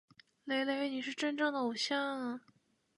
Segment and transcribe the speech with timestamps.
[0.45, 0.89] 雷雷！
[0.89, 2.01] 你是真正的偶像
[2.31, 2.41] 啊！